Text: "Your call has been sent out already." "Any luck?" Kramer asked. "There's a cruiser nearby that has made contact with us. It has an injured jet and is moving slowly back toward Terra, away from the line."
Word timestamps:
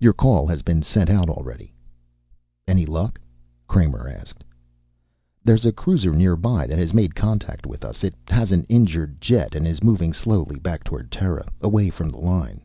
"Your 0.00 0.12
call 0.12 0.48
has 0.48 0.62
been 0.62 0.82
sent 0.82 1.08
out 1.10 1.30
already." 1.30 1.72
"Any 2.66 2.84
luck?" 2.84 3.20
Kramer 3.68 4.08
asked. 4.08 4.42
"There's 5.44 5.64
a 5.64 5.70
cruiser 5.70 6.12
nearby 6.12 6.66
that 6.66 6.80
has 6.80 6.92
made 6.92 7.14
contact 7.14 7.68
with 7.68 7.84
us. 7.84 8.02
It 8.02 8.16
has 8.26 8.50
an 8.50 8.64
injured 8.64 9.20
jet 9.20 9.54
and 9.54 9.68
is 9.68 9.80
moving 9.84 10.12
slowly 10.12 10.58
back 10.58 10.82
toward 10.82 11.12
Terra, 11.12 11.46
away 11.62 11.88
from 11.88 12.08
the 12.08 12.18
line." 12.18 12.62